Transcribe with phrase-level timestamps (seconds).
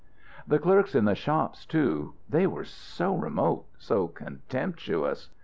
[0.47, 5.29] The clerks in the shops, too they were so remote, so contemptuous.